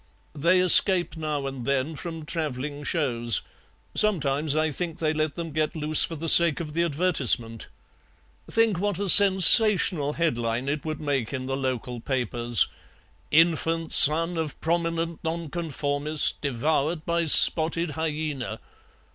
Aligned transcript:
"They 0.33 0.59
escape 0.61 1.15
now 1.15 1.45
and 1.45 1.63
then 1.63 1.95
from 1.95 2.25
travelling 2.25 2.83
shows. 2.83 3.43
Sometimes 3.93 4.55
I 4.55 4.71
think 4.71 4.97
they 4.97 5.13
let 5.13 5.35
them 5.35 5.51
get 5.51 5.75
loose 5.75 6.03
for 6.03 6.15
the 6.15 6.27
sake 6.27 6.59
of 6.59 6.73
the 6.73 6.81
advertisement. 6.83 7.67
Think 8.49 8.79
what 8.79 8.97
a 8.97 9.07
sensational 9.07 10.13
headline 10.13 10.67
it 10.67 10.83
would 10.85 10.99
make 11.01 11.31
in 11.33 11.45
the 11.45 11.55
local 11.55 11.99
papers: 11.99 12.67
'Infant 13.29 13.91
son 13.91 14.37
of 14.37 14.59
prominent 14.59 15.19
Nonconformist 15.23 16.41
devoured 16.41 17.05
by 17.05 17.27
spotted 17.27 17.91
hyaena.' 17.91 18.57